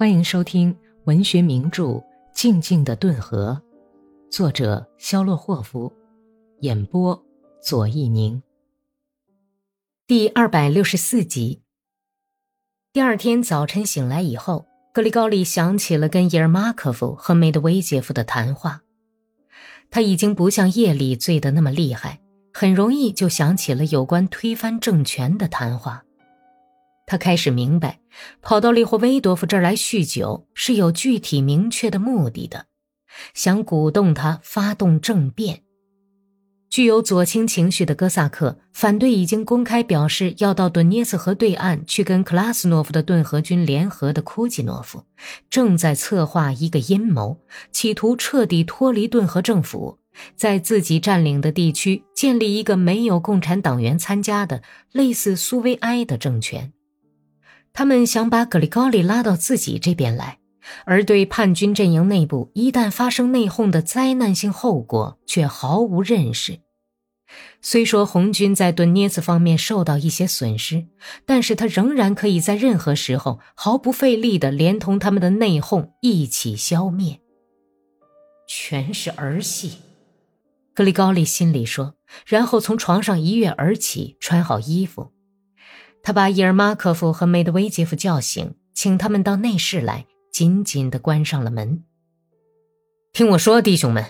[0.00, 0.74] 欢迎收听
[1.04, 1.84] 文学名著
[2.32, 3.60] 《静静的顿河》，
[4.34, 5.92] 作者肖洛霍夫，
[6.60, 7.22] 演播
[7.62, 8.42] 左一宁。
[10.06, 11.60] 第二百六十四集。
[12.94, 14.64] 第二天早晨醒来以后，
[14.94, 18.80] 格里高利想起了跟叶尔马科夫和梅德韦杰夫的谈话。
[19.90, 22.22] 他已经不像夜里醉得那么厉害，
[22.54, 26.02] 很容易就想起了有关推翻政权的谈话。
[27.10, 27.98] 他开始明白，
[28.40, 32.66] 跑到利霍维多夫这儿来酗酒是有具体明确的目的的，
[33.34, 35.62] 想鼓动他发动政变。
[36.68, 45.02] 具有左倾情绪的哥萨克反对已经公开表示要到顿涅茨河对岸去跟克拉斯诺夫的顿河军联合的库季诺夫，
[45.50, 47.40] 正在策划一个阴谋，
[47.72, 49.98] 企图彻底脱离顿河政府，
[50.36, 56.72] 在自己占领的地区建立一个没有共产党员参加的类似苏维埃的政权。
[57.72, 60.38] 他们想把格里高利拉到自己这边来，
[60.84, 66.60] 而对叛军阵营内部一旦发生内讧的灾难性后果却毫无认识。
[67.62, 70.86] 虽说红军在顿涅茨方面受到一些损失，
[71.24, 77.20] 但是他仍然可以在任何时候毫不费力地连同他们的内讧一起消灭。
[78.48, 79.78] 全是儿戏，
[80.74, 81.94] 格里高利心里说，
[82.26, 85.12] 然后从床上一跃而起，穿好衣服。
[86.02, 91.84] 他把伊尔马科夫和梅德韦杰夫叫醒，请他们到内室来，紧紧地关上了门。
[93.12, 94.04] 听我说，弟兄们，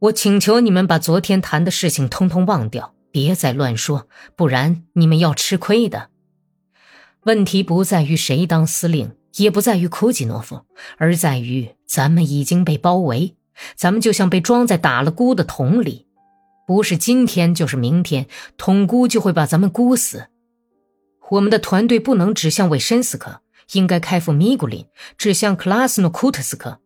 [0.00, 6.08] 我请求你们把昨天谈的事情通通忘掉，别再乱说，不然你们要吃亏的。
[7.24, 10.64] 问题不在于谁当司令，也不在于库季诺夫，
[10.96, 13.36] 而在于咱们已经被包围，
[13.76, 16.06] 咱们就像被装在打了箍的桶里，
[16.66, 20.28] 不是今天就是明天，桶箍就会把咱们箍死。
[21.30, 23.40] 我们的团队不能指向韦申斯克，
[23.72, 24.84] 应该开赴米古林，
[25.16, 26.80] 指向克拉斯诺库特斯克。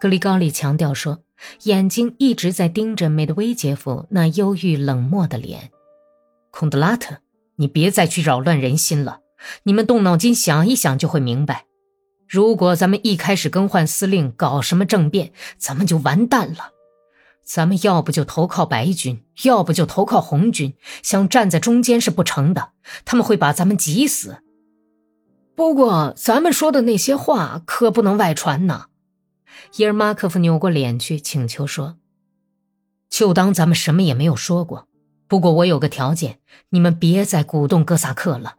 [0.00, 1.22] 格里高利强调说，
[1.64, 5.70] 眼睛一直在盯着梅德韦杰夫那忧郁冷漠的脸。
[6.50, 7.18] 孔德拉特，
[7.56, 9.20] 你别再去扰乱人心了。
[9.64, 11.66] 你们动脑筋想一想就会明白，
[12.28, 16.71] 如果咱们一开始更换司令，搞什么政变，咱们就完蛋了。
[17.44, 22.70] 咱们要不就投靠白军，要不就投靠红军，想站在中间是不成的，
[23.04, 24.38] 他们会把咱们挤死。
[25.54, 28.86] 不过，咱们说的那些话可不能外传呢。
[29.76, 31.98] 伊尔马科夫扭过脸去，请求说
[33.10, 34.88] ：“就当咱们什么也没有说过。
[35.28, 36.38] 不过，我有个条件，
[36.70, 38.54] 你们别再鼓动哥萨克了。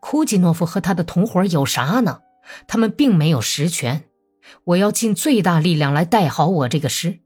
[0.00, 2.20] 库季诺夫和他的同伙有啥呢？
[2.66, 4.04] 他们并没有实权。
[4.64, 7.20] 我要尽最大力量来带好我这个师。”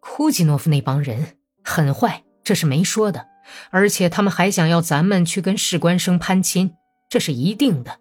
[0.00, 3.28] 库季诺夫那帮人很坏，这是没说的。
[3.70, 6.74] 而且他们还想要咱们去跟士官生攀亲，
[7.08, 8.00] 这是一定的。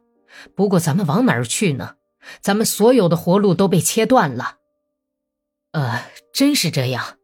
[0.55, 1.95] 不过咱们往哪儿去呢？
[2.41, 4.57] 咱们所有的活路都被切断了。
[5.71, 7.17] 呃，真是这样。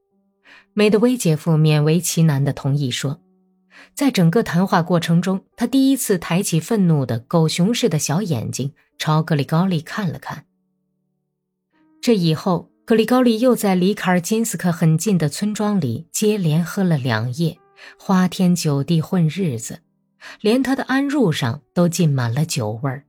[0.74, 3.22] 梅德韦杰夫勉为其难地同意说，
[3.94, 10.46] 在整个谈话过程中，他第一次抬起愤怒的狗熊似的小眼睛朝格里高利看了看。
[12.02, 12.72] 这以后。
[12.85, 17.57] 格里高利又在离卡尔金斯克很近的村庄里接连喝了两夜，
[17.97, 19.79] 花天酒地混日子，
[20.40, 23.06] 连他的鞍褥上都浸满了酒味儿。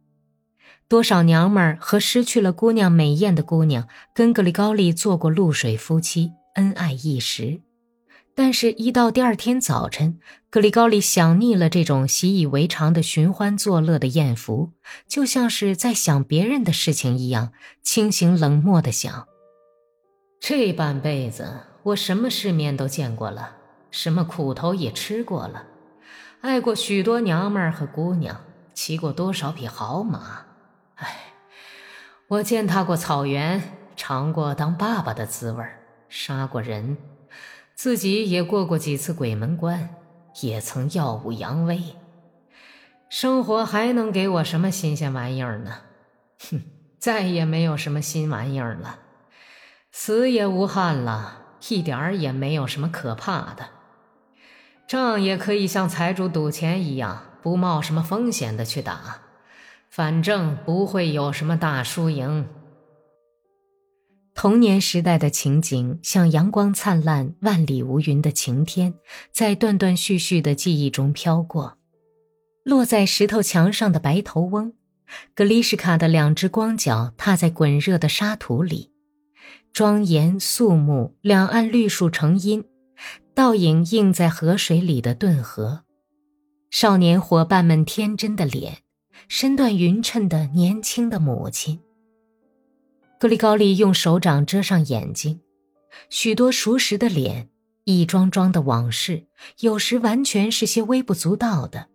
[0.89, 7.61] 多少娘们儿和失去了姑娘美艳的姑娘跟格里高利做过露水夫妻，恩爱一时。
[8.35, 14.73] 但是，一到第二天早晨，格里高利想腻了这种习以为常的寻欢作乐的艳福，
[15.07, 19.27] 就像是在想别人的事情一样，清醒冷漠地想。
[20.41, 23.57] 这半辈子，我什么世面都见过了，
[23.91, 25.65] 什么苦头也吃过了，
[26.41, 28.41] 爱过许多娘们儿和姑娘，
[28.73, 30.45] 骑过多少匹好马。
[30.97, 31.17] 唉，
[32.29, 33.61] 我践踏过草原，
[33.97, 35.65] 尝过当爸爸的滋味
[36.09, 36.97] 杀过人，
[37.75, 39.89] 自己也过过几次鬼门关，
[40.43, 41.83] 也曾耀武扬威。
[43.09, 45.79] 生活还能给我什么新鲜玩意儿呢？
[46.51, 46.63] 哼，
[46.99, 48.99] 再也没有什么新玩意儿了。
[49.99, 53.71] 死也无憾了，一点儿也没有什么可怕的。
[54.87, 59.23] 仗也可以像财主赌钱一样，不冒什么风险的去打，
[59.89, 62.47] 反正不会有什么大输赢。
[64.35, 68.95] 童年时代的情景，像阳光灿烂、万里无云的晴天，
[69.33, 71.79] 在断断续续的记忆中飘过。
[72.63, 74.75] 落在石头墙上的白头翁，
[75.35, 78.93] 格丽什卡的两只光脚踏在滚热的沙土里。
[79.77, 82.65] 庄严肃穆，两岸绿树成荫，
[83.35, 85.83] 倒影映在河水里的顿河。
[86.71, 88.79] 少年伙伴们天真的脸，
[89.29, 91.79] 身段匀称的年轻的母亲，
[93.21, 95.41] 格里高利用手掌遮上眼睛，
[96.09, 97.51] 许多熟识的脸，
[97.85, 99.27] 一桩桩的往事，
[99.61, 101.89] 有时完全是些微不足道的，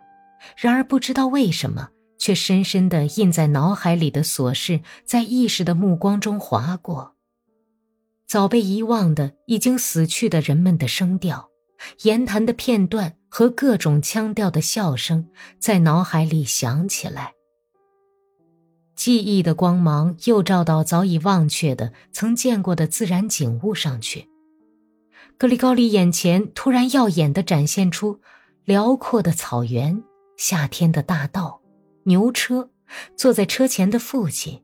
[0.56, 1.90] 然而不知道为什么，
[2.20, 7.16] 却深深地印在脑海里的琐事，在意识的目光中划过。
[8.32, 11.50] 早被遗忘的、已经死去的人们的声调，
[12.04, 15.28] 言谈的片段和各种腔调的笑声，
[15.60, 17.34] 在脑海里响起来。
[18.96, 24.30] 记忆的光芒又照到早已忘却的、曾见过的自然景物上去。
[25.38, 28.22] 格里高利眼前突然耀眼地展现出
[28.64, 30.02] 辽阔的草原、
[30.38, 31.60] 夏天的大道、
[32.06, 32.70] 牛车、
[33.18, 34.64] 坐在车前的父亲、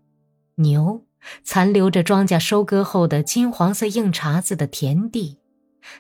[0.56, 1.07] 牛。
[1.44, 5.38] 残留着庄稼收割后的金黄色硬茬子的田地，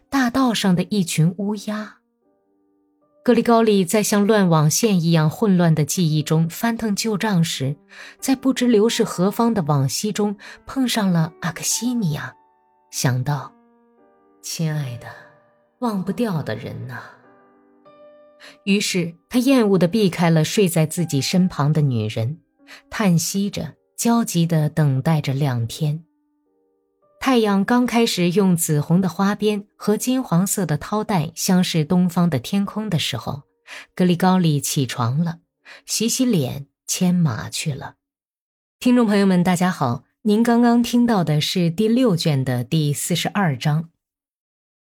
[0.09, 1.95] 大道上的一群乌鸦。
[3.23, 7.75] 格里高利在像乱网线一样混乱的记忆中翻腾旧账时，
[8.21, 12.33] 在不知流逝何方的往昔中碰上了阿克西尼亚，
[12.89, 13.53] 想到
[14.41, 15.07] ：“亲爱的，
[15.79, 17.01] 忘不掉的人呐。”
[18.63, 22.39] 于是他厌恶地避开了睡在自己身旁的女人，
[22.89, 23.73] 叹息着。
[23.97, 26.03] 焦急地等待着两天。
[27.19, 33.41] 太阳刚开始用紫红的花边和金黄色的绦带相视东方的天空的时候，
[33.95, 35.39] 格里高利起床了，
[35.87, 37.95] 洗洗脸，牵马去了。
[38.79, 43.89] 听众朋友们，大家好，您刚刚听到的是第六卷的第四十二章。